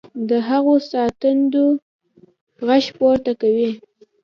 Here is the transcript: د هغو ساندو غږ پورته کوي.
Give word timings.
د 0.29 0.31
هغو 0.49 0.73
ساندو 0.89 1.65
غږ 2.67 2.85
پورته 2.97 3.31
کوي. 3.41 3.69